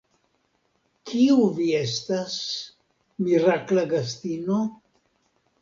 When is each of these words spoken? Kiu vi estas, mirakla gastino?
Kiu 1.11 1.35
vi 1.59 1.67
estas, 1.81 2.39
mirakla 3.29 3.85
gastino? 3.93 4.59